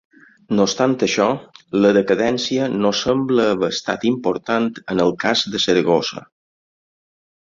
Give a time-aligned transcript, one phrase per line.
[0.59, 1.25] No obstant això,
[1.83, 6.25] la decadència no sembla haver estat important en el cas de Saragossa.